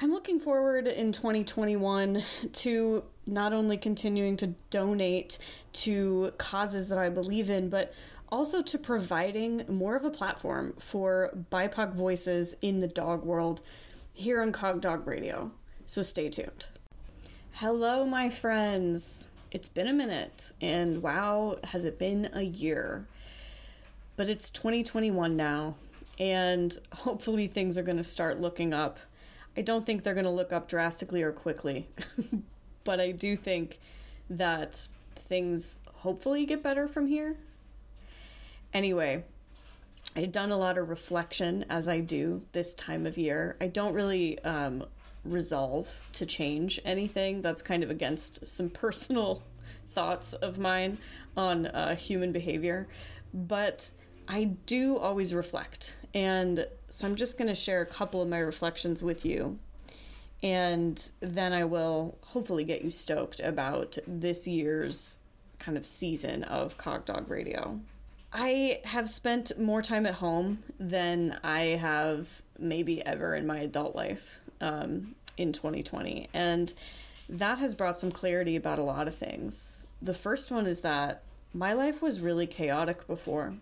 I'm 0.00 0.12
looking 0.12 0.38
forward 0.38 0.86
in 0.86 1.10
2021 1.10 2.22
to 2.52 3.02
not 3.26 3.52
only 3.52 3.76
continuing 3.76 4.36
to 4.36 4.54
donate 4.70 5.38
to 5.72 6.32
causes 6.38 6.88
that 6.88 6.98
I 6.98 7.08
believe 7.08 7.50
in, 7.50 7.68
but 7.68 7.92
also 8.28 8.62
to 8.62 8.78
providing 8.78 9.64
more 9.66 9.96
of 9.96 10.04
a 10.04 10.10
platform 10.10 10.74
for 10.78 11.36
BIPOC 11.50 11.94
voices 11.94 12.54
in 12.62 12.78
the 12.78 12.86
dog 12.86 13.24
world 13.24 13.60
here 14.12 14.40
on 14.40 14.52
Cog 14.52 14.80
Dog 14.80 15.04
Radio. 15.04 15.50
So 15.84 16.02
stay 16.02 16.28
tuned. 16.28 16.66
Hello, 17.54 18.04
my 18.04 18.30
friends. 18.30 19.26
It's 19.50 19.68
been 19.68 19.88
a 19.88 19.92
minute, 19.92 20.52
and 20.60 21.02
wow, 21.02 21.58
has 21.64 21.84
it 21.84 21.98
been 21.98 22.30
a 22.32 22.42
year. 22.42 23.08
But 24.14 24.28
it's 24.28 24.48
2021 24.50 25.36
now, 25.36 25.74
and 26.20 26.78
hopefully 26.92 27.48
things 27.48 27.76
are 27.76 27.82
going 27.82 27.96
to 27.96 28.04
start 28.04 28.40
looking 28.40 28.72
up. 28.72 29.00
I 29.56 29.62
don't 29.62 29.84
think 29.84 30.04
they're 30.04 30.14
going 30.14 30.24
to 30.24 30.30
look 30.30 30.52
up 30.52 30.68
drastically 30.68 31.22
or 31.22 31.32
quickly, 31.32 31.88
but 32.84 33.00
I 33.00 33.10
do 33.10 33.36
think 33.36 33.78
that 34.30 34.86
things 35.16 35.80
hopefully 35.94 36.46
get 36.46 36.62
better 36.62 36.86
from 36.86 37.06
here. 37.06 37.36
Anyway, 38.72 39.24
I've 40.14 40.32
done 40.32 40.50
a 40.50 40.56
lot 40.56 40.78
of 40.78 40.88
reflection 40.88 41.64
as 41.68 41.88
I 41.88 42.00
do 42.00 42.42
this 42.52 42.74
time 42.74 43.06
of 43.06 43.18
year. 43.18 43.56
I 43.60 43.68
don't 43.68 43.94
really 43.94 44.38
um, 44.40 44.84
resolve 45.24 45.88
to 46.14 46.26
change 46.26 46.80
anything. 46.84 47.40
That's 47.40 47.62
kind 47.62 47.82
of 47.82 47.90
against 47.90 48.46
some 48.46 48.70
personal 48.84 49.42
thoughts 49.90 50.32
of 50.34 50.58
mine 50.58 50.98
on 51.36 51.66
uh, 51.66 51.96
human 51.96 52.32
behavior. 52.32 52.88
But 53.32 53.90
I 54.26 54.44
do 54.66 54.96
always 54.96 55.34
reflect. 55.34 55.94
And 56.14 56.66
so 56.88 57.06
I'm 57.06 57.16
just 57.16 57.38
going 57.38 57.48
to 57.48 57.54
share 57.54 57.80
a 57.80 57.86
couple 57.86 58.22
of 58.22 58.28
my 58.28 58.38
reflections 58.38 59.02
with 59.02 59.24
you. 59.24 59.58
And 60.42 61.10
then 61.20 61.52
I 61.52 61.64
will 61.64 62.18
hopefully 62.22 62.64
get 62.64 62.82
you 62.82 62.90
stoked 62.90 63.40
about 63.40 63.98
this 64.06 64.46
year's 64.46 65.18
kind 65.58 65.76
of 65.76 65.84
season 65.84 66.44
of 66.44 66.78
Cog 66.78 67.04
Dog 67.04 67.28
Radio. 67.28 67.80
I 68.32 68.80
have 68.84 69.08
spent 69.08 69.58
more 69.58 69.82
time 69.82 70.06
at 70.06 70.14
home 70.14 70.62
than 70.78 71.38
I 71.42 71.60
have 71.80 72.28
maybe 72.58 73.04
ever 73.04 73.34
in 73.34 73.46
my 73.46 73.58
adult 73.58 73.96
life 73.96 74.40
um, 74.60 75.14
in 75.36 75.52
2020. 75.52 76.28
And 76.34 76.72
that 77.28 77.58
has 77.58 77.74
brought 77.74 77.98
some 77.98 78.10
clarity 78.10 78.56
about 78.56 78.78
a 78.78 78.82
lot 78.82 79.08
of 79.08 79.14
things. 79.14 79.86
The 80.00 80.14
first 80.14 80.50
one 80.50 80.66
is 80.66 80.80
that 80.80 81.22
my 81.54 81.72
life 81.72 82.02
was 82.02 82.20
really 82.20 82.46
chaotic 82.46 83.06
before, 83.06 83.54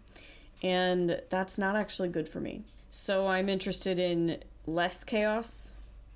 and 0.63 1.21
that's 1.31 1.59
not 1.59 1.77
actually 1.77 2.09
good 2.09 2.29
for 2.29 2.41
me. 2.41 2.63
So 2.91 3.27
I'm 3.27 3.49
interested 3.49 3.99
in 3.99 4.39
less 4.67 5.05
chaos. 5.05 5.75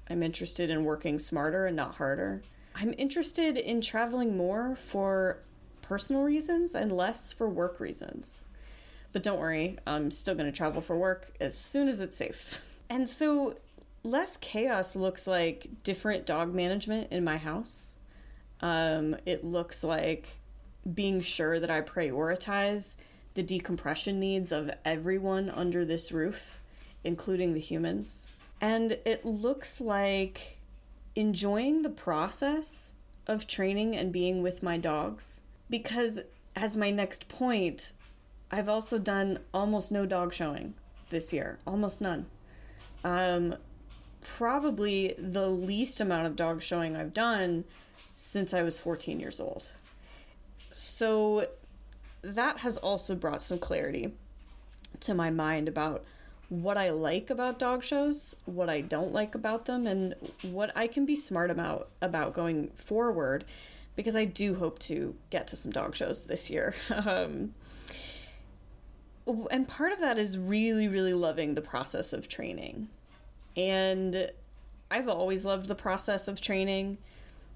I'm 0.08 0.22
interested 0.22 0.70
in 0.70 0.84
working 0.84 1.18
smarter 1.18 1.66
and 1.66 1.76
not 1.76 1.96
harder. 1.96 2.42
I'm 2.74 2.94
interested 2.96 3.56
in 3.56 3.80
traveling 3.80 4.36
more 4.36 4.76
for 4.88 5.38
personal 5.82 6.22
reasons 6.22 6.74
and 6.74 6.92
less 6.92 7.32
for 7.32 7.48
work 7.48 7.80
reasons. 7.80 8.42
But 9.12 9.22
don't 9.22 9.40
worry, 9.40 9.76
I'm 9.86 10.10
still 10.10 10.34
going 10.34 10.50
to 10.50 10.56
travel 10.56 10.80
for 10.80 10.96
work 10.96 11.32
as 11.40 11.56
soon 11.58 11.88
as 11.88 12.00
it's 12.00 12.16
safe. 12.16 12.60
And 12.88 13.08
so, 13.08 13.56
less 14.02 14.36
chaos 14.36 14.96
looks 14.96 15.26
like 15.26 15.68
different 15.82 16.26
dog 16.26 16.54
management 16.54 17.10
in 17.10 17.24
my 17.24 17.36
house. 17.36 17.94
Um, 18.60 19.16
it 19.26 19.44
looks 19.44 19.82
like 19.82 20.38
being 20.94 21.20
sure 21.20 21.60
that 21.60 21.70
I 21.70 21.82
prioritize 21.82 22.96
the 23.34 23.42
decompression 23.42 24.18
needs 24.18 24.52
of 24.52 24.70
everyone 24.84 25.50
under 25.50 25.84
this 25.84 26.12
roof, 26.12 26.60
including 27.04 27.54
the 27.54 27.60
humans. 27.60 28.28
And 28.60 28.98
it 29.04 29.24
looks 29.24 29.80
like 29.80 30.58
enjoying 31.14 31.82
the 31.82 31.90
process 31.90 32.92
of 33.26 33.46
training 33.46 33.96
and 33.96 34.12
being 34.12 34.42
with 34.42 34.62
my 34.62 34.78
dogs 34.78 35.42
because 35.68 36.20
as 36.56 36.76
my 36.76 36.90
next 36.90 37.28
point, 37.28 37.92
I've 38.50 38.68
also 38.68 38.98
done 38.98 39.38
almost 39.54 39.92
no 39.92 40.04
dog 40.04 40.32
showing 40.32 40.74
this 41.10 41.32
year, 41.32 41.58
almost 41.66 42.00
none. 42.00 42.26
Um, 43.04 43.54
probably 44.36 45.14
the 45.16 45.48
least 45.48 46.00
amount 46.00 46.26
of 46.26 46.36
dog 46.36 46.60
showing 46.60 46.96
I've 46.96 47.14
done 47.14 47.64
since 48.12 48.52
I 48.52 48.62
was 48.62 48.78
14 48.78 49.20
years 49.20 49.40
old. 49.40 49.68
So 50.72 51.48
that 52.22 52.58
has 52.58 52.76
also 52.76 53.14
brought 53.14 53.42
some 53.42 53.58
clarity 53.58 54.12
to 55.00 55.14
my 55.14 55.30
mind 55.30 55.68
about 55.68 56.04
what 56.48 56.76
I 56.76 56.90
like 56.90 57.30
about 57.30 57.58
dog 57.58 57.84
shows, 57.84 58.34
what 58.44 58.68
I 58.68 58.80
don't 58.80 59.12
like 59.12 59.34
about 59.34 59.66
them, 59.66 59.86
and 59.86 60.14
what 60.42 60.72
I 60.76 60.88
can 60.88 61.06
be 61.06 61.14
smart 61.14 61.50
about 61.50 61.88
about 62.02 62.34
going 62.34 62.70
forward 62.76 63.44
because 63.96 64.16
I 64.16 64.24
do 64.24 64.54
hope 64.54 64.78
to 64.80 65.14
get 65.30 65.46
to 65.48 65.56
some 65.56 65.72
dog 65.72 65.94
shows 65.94 66.24
this 66.24 66.50
year. 66.50 66.74
um, 66.90 67.54
and 69.50 69.68
part 69.68 69.92
of 69.92 70.00
that 70.00 70.18
is 70.18 70.36
really, 70.38 70.88
really 70.88 71.14
loving 71.14 71.54
the 71.54 71.60
process 71.60 72.12
of 72.12 72.28
training. 72.28 72.88
And 73.56 74.30
I've 74.90 75.08
always 75.08 75.44
loved 75.44 75.68
the 75.68 75.74
process 75.74 76.26
of 76.28 76.40
training, 76.40 76.98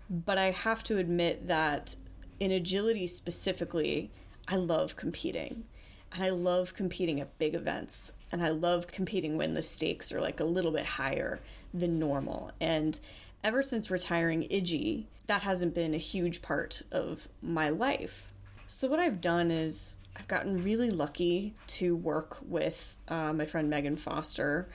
but 0.08 0.38
I 0.38 0.50
have 0.50 0.84
to 0.84 0.98
admit 0.98 1.48
that 1.48 1.96
in 2.38 2.50
agility 2.52 3.06
specifically, 3.06 4.10
I 4.48 4.56
love 4.56 4.96
competing. 4.96 5.64
And 6.12 6.22
I 6.22 6.30
love 6.30 6.74
competing 6.74 7.20
at 7.20 7.38
big 7.38 7.54
events. 7.54 8.12
And 8.30 8.42
I 8.42 8.50
love 8.50 8.86
competing 8.86 9.36
when 9.36 9.54
the 9.54 9.62
stakes 9.62 10.12
are 10.12 10.20
like 10.20 10.40
a 10.40 10.44
little 10.44 10.70
bit 10.70 10.84
higher 10.84 11.40
than 11.72 11.98
normal. 11.98 12.52
And 12.60 12.98
ever 13.42 13.62
since 13.62 13.90
retiring 13.90 14.42
Iggy, 14.42 15.06
that 15.26 15.42
hasn't 15.42 15.74
been 15.74 15.94
a 15.94 15.98
huge 15.98 16.42
part 16.42 16.82
of 16.92 17.28
my 17.42 17.68
life. 17.68 18.32
So, 18.66 18.88
what 18.88 19.00
I've 19.00 19.20
done 19.20 19.50
is 19.50 19.98
I've 20.16 20.28
gotten 20.28 20.62
really 20.62 20.90
lucky 20.90 21.54
to 21.68 21.96
work 21.96 22.38
with 22.42 22.96
uh, 23.08 23.32
my 23.32 23.46
friend 23.46 23.68
Megan 23.68 23.96
Foster 23.96 24.68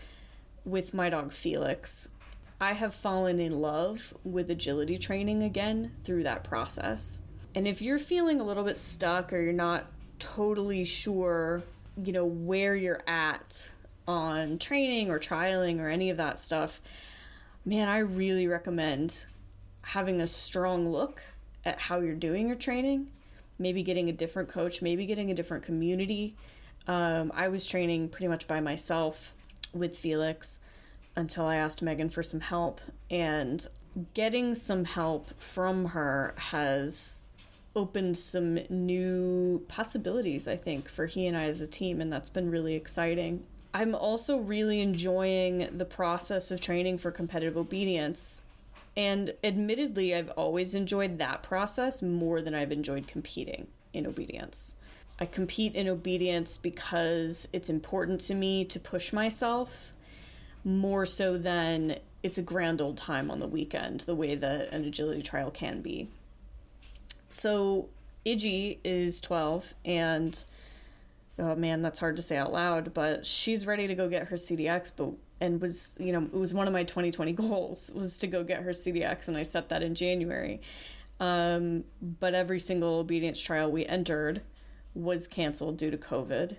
with 0.66 0.94
my 0.94 1.10
dog 1.10 1.32
Felix. 1.32 2.10
I 2.62 2.74
have 2.74 2.94
fallen 2.94 3.40
in 3.40 3.62
love 3.62 4.14
with 4.24 4.52
agility 4.52 4.98
training 4.98 5.44
again 5.44 5.94
through 6.04 6.24
that 6.24 6.44
process. 6.44 7.22
And 7.56 7.68
if 7.68 7.82
you're 7.82 8.00
feeling 8.00 8.40
a 8.40 8.44
little 8.44 8.64
bit 8.64 8.78
stuck 8.78 9.34
or 9.34 9.42
you're 9.42 9.54
not 9.54 9.86
totally 10.20 10.84
sure, 10.84 11.64
you 12.02 12.14
know, 12.14 12.26
where 12.26 12.76
you're 12.76 13.02
at 13.08 13.70
on 14.08 14.60
training 14.60 15.10
or 15.10 15.20
trialing 15.20 15.80
or 15.80 15.90
any 15.90 16.10
of 16.10 16.18
that 16.18 16.38
stuff, 16.38 16.82
man, 17.66 17.88
I 17.88 18.00
really 18.00 18.48
recommend 18.48 19.26
having 19.82 20.22
a 20.22 20.28
strong 20.28 20.92
look 20.92 21.22
at 21.66 21.80
how 21.80 22.00
you're 22.00 22.16
doing 22.16 22.48
your 22.48 22.56
training, 22.56 23.08
maybe 23.58 23.84
getting 23.84 24.10
a 24.10 24.14
different 24.14 24.50
coach, 24.50 24.82
maybe 24.82 25.06
getting 25.06 25.32
a 25.32 25.34
different 25.34 25.64
community. 25.64 26.36
Um, 26.88 27.32
I 27.36 27.48
was 27.48 27.66
training 27.66 28.10
pretty 28.10 28.28
much 28.28 28.48
by 28.48 28.60
myself 28.60 29.34
with 29.74 29.98
Felix 29.98 30.60
until 31.16 31.46
I 31.46 31.56
asked 31.56 31.82
Megan 31.82 32.10
for 32.10 32.24
some 32.24 32.40
help, 32.40 32.80
and 33.10 33.68
getting 34.14 34.56
some 34.56 34.86
help 34.86 35.40
from 35.40 35.88
her 35.88 36.34
has 36.38 37.18
opened 37.76 38.18
some 38.18 38.60
new 38.70 39.64
possibilities, 39.68 40.48
I 40.48 40.58
think, 40.58 40.90
for 40.90 41.06
he 41.06 41.28
and 41.28 41.38
I 41.38 41.44
as 41.44 41.62
a 41.62 41.68
team, 41.68 42.02
and 42.02 42.12
that's 42.12 42.30
been 42.30 42.50
really 42.50 42.76
exciting. 42.76 43.44
I'm 43.74 43.94
also 43.94 44.38
really 44.38 44.82
enjoying 44.82 45.78
the 45.78 45.86
process 45.86 46.50
of 46.50 46.60
training 46.60 46.98
for 46.98 47.12
competitive 47.12 47.56
obedience. 47.56 48.42
And 48.98 49.34
admittedly, 49.44 50.16
I've 50.16 50.32
always 50.32 50.74
enjoyed 50.74 51.20
that 51.20 51.44
process 51.44 52.02
more 52.02 52.42
than 52.42 52.56
I've 52.56 52.72
enjoyed 52.72 53.08
competing 53.08 53.68
in 53.94 54.08
obedience. 54.08 54.76
I 55.20 55.26
compete 55.26 55.76
in 55.76 55.88
obedience 55.88 56.58
because 56.58 57.48
it's 57.54 57.70
important 57.70 58.22
to 58.22 58.36
me 58.36 58.66
to 58.66 58.80
push 58.80 59.14
myself 59.14 59.94
more 60.64 61.06
so 61.06 61.38
than 61.38 62.00
it's 62.24 62.38
a 62.38 62.42
grand 62.42 62.82
old 62.82 62.98
time 62.98 63.30
on 63.30 63.40
the 63.40 63.48
weekend, 63.48 64.02
the 64.02 64.16
way 64.16 64.36
that 64.36 64.72
an 64.74 64.86
agility 64.86 65.22
trial 65.22 65.52
can 65.52 65.82
be. 65.82 66.10
So, 67.30 67.90
Iggy 68.26 68.80
is 68.84 69.22
12 69.22 69.76
and 69.86 70.44
oh 71.38 71.56
man, 71.56 71.82
that's 71.82 72.00
hard 72.00 72.18
to 72.18 72.22
say 72.22 72.38
out 72.38 72.52
loud, 72.52 72.94
but 72.94 73.26
she's 73.26 73.66
ready 73.66 73.88
to 73.88 73.96
go 73.96 74.10
get 74.10 74.28
her 74.28 74.36
CDX, 74.36 74.92
but 74.96 75.14
and 75.42 75.62
was 75.62 75.98
you 76.00 76.12
know 76.12 76.24
it 76.24 76.34
was 76.34 76.54
one 76.54 76.68
of 76.68 76.74
my 76.74 76.84
2020 76.84 77.32
goals 77.34 77.92
was 77.96 78.18
to 78.18 78.28
go 78.28 78.44
get 78.44 78.64
her 78.64 78.72
cdx 78.72 79.28
and 79.28 79.38
i 79.38 79.44
set 79.44 79.70
that 79.70 79.84
in 79.84 79.96
january. 79.96 80.62
Um, 81.22 81.84
but 82.02 82.34
every 82.34 82.62
single 82.62 83.00
obedience 83.00 83.42
trial 83.42 83.70
we 83.70 83.86
entered 83.86 84.42
was 84.94 85.28
canceled 85.28 85.78
due 85.78 85.92
to 85.92 85.98
covid 85.98 86.56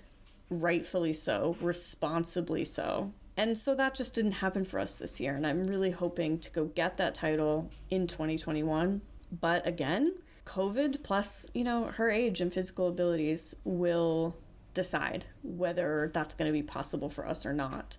rightfully 0.50 1.12
so 1.12 1.56
responsibly 1.60 2.64
so. 2.64 3.12
And 3.36 3.56
so 3.56 3.74
that 3.76 3.94
just 3.94 4.12
didn't 4.12 4.32
happen 4.32 4.66
for 4.66 4.78
us 4.78 4.94
this 4.94 5.18
year 5.18 5.34
and 5.34 5.46
i'm 5.46 5.66
really 5.66 5.92
hoping 5.92 6.38
to 6.40 6.50
go 6.50 6.66
get 6.66 6.98
that 6.98 7.14
title 7.14 7.70
in 7.88 8.06
2021 8.06 9.00
but 9.40 9.66
again 9.66 10.14
covid 10.50 11.02
plus 11.02 11.46
you 11.54 11.62
know 11.62 11.84
her 11.84 12.10
age 12.10 12.40
and 12.40 12.52
physical 12.52 12.88
abilities 12.88 13.54
will 13.64 14.36
decide 14.74 15.24
whether 15.42 16.10
that's 16.12 16.34
going 16.34 16.48
to 16.48 16.52
be 16.52 16.62
possible 16.62 17.08
for 17.08 17.26
us 17.26 17.44
or 17.46 17.52
not 17.52 17.96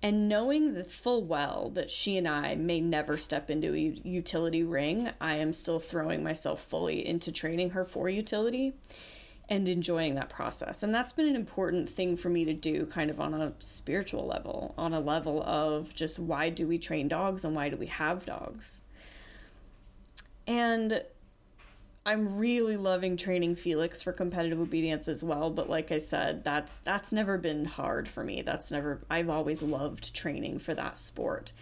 and 0.00 0.28
knowing 0.28 0.74
the 0.74 0.84
full 0.84 1.24
well 1.24 1.70
that 1.74 1.90
she 1.90 2.16
and 2.16 2.28
I 2.28 2.54
may 2.54 2.80
never 2.80 3.16
step 3.16 3.50
into 3.50 3.74
a 3.74 4.00
utility 4.08 4.62
ring, 4.62 5.10
I 5.20 5.36
am 5.36 5.52
still 5.52 5.80
throwing 5.80 6.22
myself 6.22 6.62
fully 6.62 7.04
into 7.04 7.32
training 7.32 7.70
her 7.70 7.84
for 7.84 8.08
utility 8.08 8.74
and 9.48 9.68
enjoying 9.68 10.14
that 10.14 10.28
process. 10.28 10.82
And 10.82 10.94
that's 10.94 11.12
been 11.12 11.26
an 11.26 11.34
important 11.34 11.90
thing 11.90 12.16
for 12.16 12.28
me 12.28 12.44
to 12.44 12.52
do, 12.52 12.86
kind 12.86 13.10
of 13.10 13.18
on 13.18 13.34
a 13.34 13.54
spiritual 13.58 14.24
level, 14.26 14.74
on 14.78 14.92
a 14.92 15.00
level 15.00 15.42
of 15.42 15.94
just 15.94 16.18
why 16.18 16.50
do 16.50 16.68
we 16.68 16.78
train 16.78 17.08
dogs 17.08 17.44
and 17.44 17.56
why 17.56 17.68
do 17.68 17.76
we 17.76 17.86
have 17.86 18.24
dogs? 18.24 18.82
And 20.46 21.02
I'm 22.08 22.38
really 22.38 22.78
loving 22.78 23.18
training 23.18 23.56
Felix 23.56 24.00
for 24.00 24.14
competitive 24.14 24.58
obedience 24.58 25.08
as 25.08 25.22
well, 25.22 25.50
but 25.50 25.68
like 25.68 25.92
I 25.92 25.98
said, 25.98 26.42
that's 26.42 26.78
that's 26.78 27.12
never 27.12 27.36
been 27.36 27.66
hard 27.66 28.08
for 28.08 28.24
me. 28.24 28.40
That's 28.40 28.70
never 28.70 29.02
I've 29.10 29.28
always 29.28 29.60
loved 29.60 30.14
training 30.14 30.60
for 30.60 30.72
that 30.72 30.96
sport. 30.96 31.52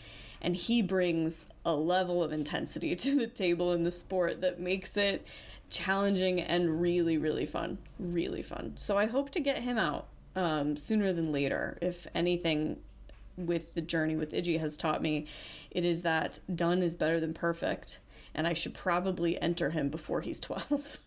And 0.41 0.55
he 0.55 0.83
brings 0.83 1.49
a 1.65 1.75
level 1.75 2.23
of 2.23 2.33
intensity 2.33 2.95
to 2.95 3.19
the 3.19 3.27
table 3.27 3.73
in 3.73 3.83
the 3.83 3.91
sport 3.91 4.41
that 4.41 4.61
makes 4.61 4.97
it 4.97 5.27
challenging 5.69 6.41
and 6.41 6.81
really 6.81 7.19
really 7.19 7.45
fun. 7.45 7.79
Really 7.99 8.43
fun. 8.43 8.75
So 8.77 8.97
I 8.97 9.07
hope 9.07 9.31
to 9.31 9.41
get 9.41 9.65
him 9.65 9.79
out 9.79 10.07
um, 10.37 10.77
sooner 10.77 11.13
than 11.13 11.33
later. 11.33 11.77
If 11.83 12.07
anything 12.15 12.77
with 13.37 13.75
the 13.75 13.81
journey 13.81 14.15
with 14.15 14.31
Iggy 14.31 14.61
has 14.61 14.77
taught 14.77 15.03
me, 15.03 15.27
it 15.73 15.85
is 15.85 16.03
that 16.03 16.39
done 16.55 16.85
is 16.85 16.95
better 16.95 17.19
than 17.19 17.35
perfect 17.35 17.99
and 18.37 18.47
I 18.47 18.53
should 18.53 18.75
probably 18.75 19.41
enter 19.41 19.71
him 19.71 19.89
before 19.89 20.21
he's 20.21 20.39
12. 20.39 20.99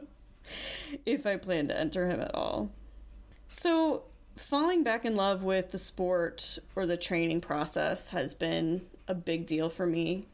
if 1.04 1.26
I 1.26 1.36
plan 1.36 1.68
to 1.68 1.78
enter 1.78 2.08
him 2.08 2.20
at 2.20 2.34
all. 2.34 2.70
So, 3.48 4.04
falling 4.36 4.84
back 4.84 5.04
in 5.04 5.16
love 5.16 5.42
with 5.42 5.72
the 5.72 5.78
sport 5.78 6.60
or 6.76 6.86
the 6.86 6.96
training 6.96 7.40
process 7.40 8.10
has 8.10 8.34
been 8.34 8.82
a 9.08 9.14
big 9.14 9.46
deal 9.46 9.68
for 9.68 9.84
me 9.84 10.26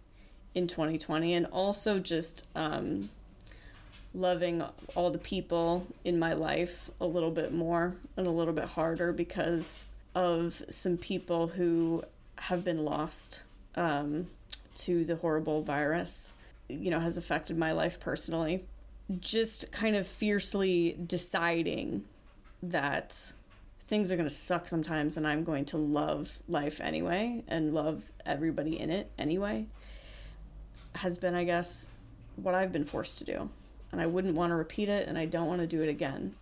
in 0.54 0.66
2020, 0.66 1.32
and 1.32 1.46
also 1.46 1.98
just 1.98 2.46
um, 2.54 3.08
loving 4.12 4.62
all 4.94 5.10
the 5.10 5.18
people 5.18 5.86
in 6.04 6.18
my 6.18 6.34
life 6.34 6.90
a 7.00 7.06
little 7.06 7.30
bit 7.30 7.52
more 7.52 7.96
and 8.16 8.26
a 8.26 8.30
little 8.30 8.52
bit 8.52 8.66
harder 8.66 9.10
because 9.10 9.88
of 10.14 10.62
some 10.68 10.98
people 10.98 11.48
who 11.48 12.04
have 12.36 12.62
been 12.62 12.84
lost 12.84 13.40
um, 13.74 14.28
to 14.74 15.04
the 15.04 15.16
horrible 15.16 15.62
virus, 15.62 16.32
you 16.68 16.90
know, 16.90 17.00
has 17.00 17.16
affected 17.16 17.56
my 17.56 17.72
life 17.72 18.00
personally. 18.00 18.64
Just 19.20 19.70
kind 19.70 19.96
of 19.96 20.06
fiercely 20.06 20.98
deciding 21.06 22.04
that 22.62 23.32
things 23.86 24.10
are 24.10 24.16
going 24.16 24.28
to 24.28 24.34
suck 24.34 24.66
sometimes 24.66 25.16
and 25.16 25.26
I'm 25.26 25.44
going 25.44 25.66
to 25.66 25.76
love 25.76 26.38
life 26.48 26.80
anyway 26.80 27.44
and 27.46 27.74
love 27.74 28.02
everybody 28.24 28.78
in 28.80 28.90
it 28.90 29.10
anyway 29.18 29.66
has 30.96 31.18
been, 31.18 31.34
I 31.34 31.44
guess, 31.44 31.88
what 32.36 32.54
I've 32.54 32.72
been 32.72 32.84
forced 32.84 33.18
to 33.18 33.24
do. 33.24 33.50
And 33.92 34.00
I 34.00 34.06
wouldn't 34.06 34.34
want 34.34 34.50
to 34.50 34.56
repeat 34.56 34.88
it 34.88 35.06
and 35.06 35.18
I 35.18 35.26
don't 35.26 35.46
want 35.46 35.60
to 35.60 35.66
do 35.66 35.82
it 35.82 35.88
again. 35.88 36.34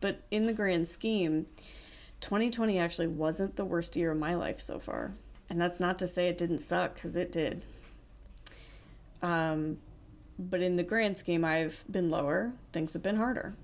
But 0.00 0.20
in 0.30 0.46
the 0.46 0.52
grand 0.52 0.88
scheme, 0.88 1.46
2020 2.20 2.78
actually 2.78 3.06
wasn't 3.06 3.56
the 3.56 3.64
worst 3.64 3.96
year 3.96 4.12
of 4.12 4.18
my 4.18 4.34
life 4.34 4.60
so 4.60 4.78
far. 4.78 5.12
And 5.50 5.60
that's 5.60 5.80
not 5.80 5.98
to 6.00 6.06
say 6.06 6.28
it 6.28 6.38
didn't 6.38 6.58
suck, 6.58 6.94
because 6.94 7.16
it 7.16 7.32
did. 7.32 7.64
Um, 9.22 9.78
but 10.38 10.60
in 10.60 10.76
the 10.76 10.82
grand 10.82 11.18
scheme, 11.18 11.44
I've 11.44 11.84
been 11.90 12.10
lower. 12.10 12.52
Things 12.72 12.92
have 12.92 13.02
been 13.02 13.16
harder. 13.16 13.54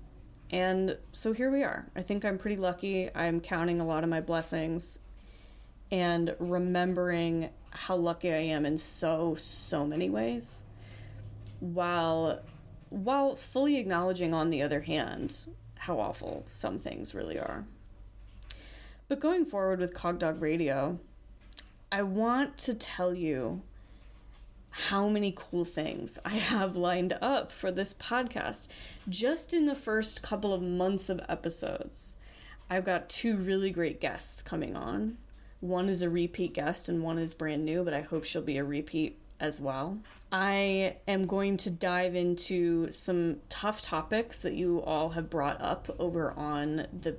And 0.51 0.97
so 1.11 1.33
here 1.33 1.51
we 1.51 1.63
are. 1.63 1.87
I 1.95 2.01
think 2.01 2.25
I'm 2.25 2.37
pretty 2.37 2.57
lucky. 2.57 3.09
I'm 3.15 3.39
counting 3.39 3.79
a 3.79 3.85
lot 3.85 4.03
of 4.03 4.09
my 4.09 4.21
blessings 4.21 4.99
and 5.91 6.35
remembering 6.39 7.49
how 7.71 7.95
lucky 7.95 8.31
I 8.31 8.37
am 8.37 8.65
in 8.65 8.77
so, 8.77 9.35
so 9.35 9.85
many 9.85 10.09
ways. 10.09 10.63
While 11.59 12.41
while 12.89 13.35
fully 13.35 13.77
acknowledging 13.77 14.33
on 14.33 14.49
the 14.49 14.61
other 14.61 14.81
hand 14.81 15.35
how 15.79 15.99
awful 15.99 16.45
some 16.49 16.79
things 16.79 17.13
really 17.13 17.37
are. 17.37 17.65
But 19.07 19.19
going 19.19 19.45
forward 19.45 19.79
with 19.79 19.93
Cogdog 19.93 20.39
Radio, 20.41 20.99
I 21.91 22.01
want 22.01 22.57
to 22.59 22.73
tell 22.73 23.13
you 23.13 23.61
how 24.69 25.07
many 25.07 25.33
cool 25.35 25.63
things 25.63 26.19
I 26.25 26.35
have 26.37 26.75
lined 26.75 27.17
up 27.21 27.51
for 27.51 27.71
this 27.71 27.93
podcast 27.93 28.67
just 29.07 29.53
in 29.53 29.65
the 29.65 29.75
first 29.75 30.21
couple 30.21 30.53
of 30.53 30.61
months 30.61 31.09
of 31.09 31.21
episodes. 31.29 32.15
I've 32.69 32.85
got 32.85 33.07
two 33.07 33.37
really 33.37 33.71
great 33.71 34.01
guests 34.01 34.41
coming 34.41 34.75
on. 34.75 35.17
One 35.61 35.87
is 35.87 36.01
a 36.01 36.09
repeat 36.09 36.53
guest 36.53 36.89
and 36.89 37.01
one 37.01 37.17
is 37.17 37.33
brand 37.33 37.63
new, 37.63 37.83
but 37.83 37.93
I 37.93 38.01
hope 38.01 38.25
she'll 38.25 38.41
be 38.41 38.57
a 38.57 38.63
repeat 38.63 39.17
as 39.39 39.61
well. 39.61 39.99
I 40.31 40.97
am 41.07 41.27
going 41.27 41.55
to 41.57 41.69
dive 41.69 42.15
into 42.15 42.91
some 42.91 43.37
tough 43.47 43.81
topics 43.81 44.41
that 44.41 44.53
you 44.53 44.81
all 44.81 45.11
have 45.11 45.29
brought 45.29 45.61
up 45.61 45.95
over 45.99 46.31
on 46.31 46.87
the 47.01 47.15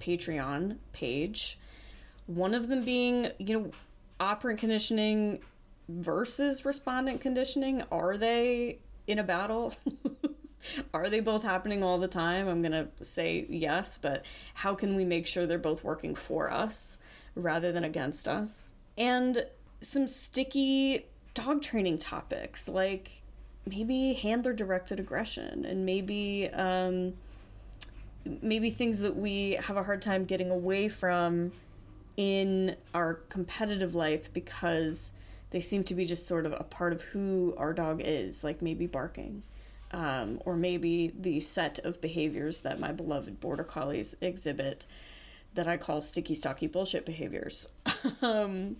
Patreon 0.00 0.76
page. 0.92 1.58
One 2.26 2.54
of 2.54 2.68
them 2.68 2.84
being, 2.84 3.32
you 3.38 3.58
know, 3.58 3.70
operant 4.22 4.60
conditioning 4.60 5.40
versus 5.88 6.64
respondent 6.64 7.20
conditioning. 7.20 7.82
Are 7.90 8.16
they 8.16 8.78
in 9.06 9.18
a 9.18 9.24
battle? 9.24 9.74
Are 10.94 11.10
they 11.10 11.18
both 11.18 11.42
happening 11.42 11.82
all 11.82 11.98
the 11.98 12.08
time? 12.08 12.46
I'm 12.46 12.62
going 12.62 12.72
to 12.72 13.04
say 13.04 13.46
yes, 13.48 13.98
but 14.00 14.24
how 14.54 14.74
can 14.76 14.94
we 14.94 15.04
make 15.04 15.26
sure 15.26 15.44
they're 15.44 15.58
both 15.58 15.82
working 15.82 16.14
for 16.14 16.52
us 16.52 16.96
rather 17.34 17.72
than 17.72 17.82
against 17.82 18.28
us? 18.28 18.70
And 18.96 19.44
some 19.80 20.06
sticky 20.06 21.06
dog 21.34 21.62
training 21.62 21.98
topics 21.98 22.68
like 22.68 23.22
maybe 23.66 24.12
handler 24.12 24.52
directed 24.52 25.00
aggression 25.00 25.64
and 25.64 25.84
maybe 25.84 26.48
um, 26.50 27.14
maybe 28.40 28.70
things 28.70 29.00
that 29.00 29.16
we 29.16 29.52
have 29.52 29.76
a 29.76 29.82
hard 29.82 30.00
time 30.00 30.24
getting 30.24 30.50
away 30.50 30.88
from 30.88 31.50
in 32.16 32.76
our 32.94 33.14
competitive 33.14 33.94
life 33.94 34.32
because 34.32 35.12
they 35.50 35.60
seem 35.60 35.84
to 35.84 35.94
be 35.94 36.04
just 36.04 36.26
sort 36.26 36.46
of 36.46 36.52
a 36.52 36.64
part 36.64 36.92
of 36.92 37.02
who 37.02 37.54
our 37.56 37.72
dog 37.72 38.00
is, 38.04 38.42
like 38.42 38.62
maybe 38.62 38.86
barking. 38.86 39.42
Um, 39.90 40.40
or 40.46 40.56
maybe 40.56 41.12
the 41.18 41.40
set 41.40 41.78
of 41.80 42.00
behaviors 42.00 42.62
that 42.62 42.80
my 42.80 42.92
beloved 42.92 43.40
border 43.40 43.62
collies 43.62 44.16
exhibit 44.22 44.86
that 45.52 45.68
I 45.68 45.76
call 45.76 46.00
sticky, 46.00 46.34
stocky 46.34 46.66
bullshit 46.66 47.04
behaviors. 47.04 47.68
um, 48.22 48.76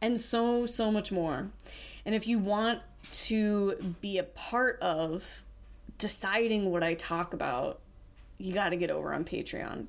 and 0.00 0.18
so, 0.18 0.66
so 0.66 0.90
much 0.90 1.12
more. 1.12 1.50
And 2.04 2.16
if 2.16 2.26
you 2.26 2.40
want 2.40 2.80
to 3.10 3.94
be 4.00 4.18
a 4.18 4.24
part 4.24 4.80
of 4.80 5.44
deciding 5.98 6.72
what 6.72 6.82
I 6.82 6.94
talk 6.94 7.32
about, 7.32 7.78
you 8.38 8.52
got 8.52 8.70
to 8.70 8.76
get 8.76 8.90
over 8.90 9.14
on 9.14 9.24
Patreon. 9.24 9.86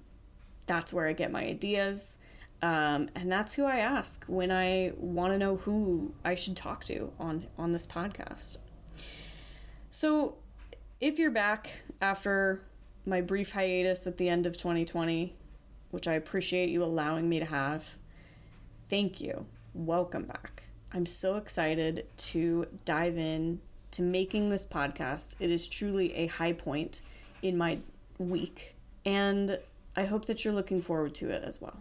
That's 0.68 0.94
where 0.94 1.08
I 1.08 1.14
get 1.14 1.32
my 1.32 1.44
ideas. 1.44 2.20
Um, 2.64 3.10
and 3.14 3.30
that's 3.30 3.54
who 3.54 3.66
I 3.66 3.80
ask 3.80 4.24
when 4.26 4.50
I 4.50 4.94
want 4.96 5.34
to 5.34 5.38
know 5.38 5.58
who 5.58 6.14
I 6.24 6.34
should 6.34 6.56
talk 6.56 6.86
to 6.86 7.12
on 7.20 7.46
on 7.58 7.74
this 7.74 7.86
podcast. 7.86 8.56
So, 9.90 10.38
if 11.02 11.20
you're 11.20 11.30
back 11.30 11.70
after 12.02 12.64
my 13.06 13.20
brief 13.20 13.52
hiatus 13.52 14.08
at 14.08 14.18
the 14.18 14.30
end 14.30 14.46
of 14.46 14.56
2020, 14.56 15.36
which 15.92 16.08
I 16.08 16.14
appreciate 16.14 16.70
you 16.70 16.82
allowing 16.86 17.28
me 17.28 17.40
to 17.40 17.46
have, 17.46 17.86
thank 18.90 19.20
you. 19.20 19.46
Welcome 19.74 20.24
back. 20.24 20.64
I'm 20.94 21.06
so 21.06 21.36
excited 21.36 22.08
to 22.16 22.68
dive 22.86 23.18
in 23.18 23.60
to 23.92 24.02
making 24.02 24.52
this 24.52 24.66
podcast. 24.66 25.36
It 25.42 25.52
is 25.52 25.68
truly 25.68 26.14
a 26.14 26.28
high 26.28 26.54
point 26.54 27.02
in 27.42 27.58
my 27.58 27.80
week, 28.20 28.78
and 29.04 29.60
I 29.98 30.06
hope 30.06 30.28
that 30.28 30.46
you're 30.46 30.54
looking 30.54 30.82
forward 30.82 31.14
to 31.16 31.30
it 31.30 31.44
as 31.44 31.60
well. 31.60 31.76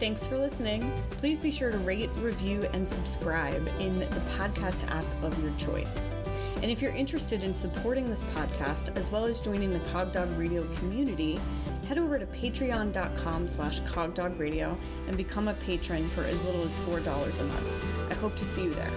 Thanks 0.00 0.26
for 0.26 0.36
listening. 0.36 0.92
Please 1.18 1.38
be 1.38 1.50
sure 1.50 1.70
to 1.70 1.78
rate, 1.78 2.10
review, 2.20 2.66
and 2.72 2.86
subscribe 2.86 3.66
in 3.78 3.98
the 4.00 4.06
podcast 4.36 4.88
app 4.90 5.04
of 5.22 5.40
your 5.42 5.52
choice. 5.56 6.10
And 6.56 6.70
if 6.70 6.80
you're 6.80 6.94
interested 6.94 7.44
in 7.44 7.54
supporting 7.54 8.08
this 8.08 8.22
podcast 8.34 8.96
as 8.96 9.10
well 9.10 9.24
as 9.24 9.40
joining 9.40 9.70
the 9.70 9.80
Cogdog 9.90 10.38
Radio 10.38 10.66
community, 10.76 11.40
head 11.86 11.98
over 11.98 12.18
to 12.18 12.26
patreon.com 12.26 13.48
slash 13.48 13.80
cogdogradio 13.82 14.76
and 15.06 15.16
become 15.16 15.48
a 15.48 15.54
patron 15.54 16.08
for 16.10 16.24
as 16.24 16.42
little 16.42 16.64
as 16.64 16.74
$4 16.78 17.00
a 17.40 17.44
month. 17.44 18.10
I 18.10 18.14
hope 18.14 18.34
to 18.36 18.44
see 18.44 18.64
you 18.64 18.74
there. 18.74 18.92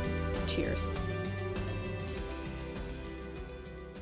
Cheers. 0.48 0.96